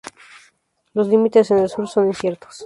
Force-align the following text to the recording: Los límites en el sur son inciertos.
Los 0.95 1.09
límites 1.09 1.51
en 1.51 1.59
el 1.59 1.69
sur 1.69 1.87
son 1.87 2.07
inciertos. 2.07 2.59